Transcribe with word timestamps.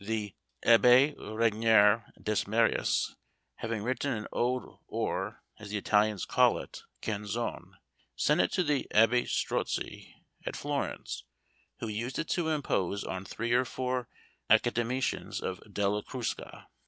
The 0.03 0.33
Abbé 0.65 1.15
Regnier 1.15 2.11
Desmarais, 2.19 3.13
having 3.57 3.83
written 3.83 4.11
an 4.11 4.25
ode 4.33 4.79
or, 4.87 5.43
as 5.59 5.69
the 5.69 5.77
Italians 5.77 6.25
call 6.25 6.57
it, 6.57 6.81
canzone, 7.03 7.73
sent 8.15 8.41
it 8.41 8.51
to 8.53 8.63
the 8.63 8.87
Abbé 8.95 9.27
Strozzi 9.27 10.15
at 10.43 10.55
Florence, 10.55 11.25
who 11.81 11.87
used 11.87 12.17
it 12.17 12.29
to 12.29 12.49
impose 12.49 13.03
on 13.03 13.23
three 13.25 13.51
or 13.51 13.63
four 13.63 14.09
academicians 14.49 15.39
of 15.39 15.61
Della 15.71 16.01
Crusca. 16.01 16.65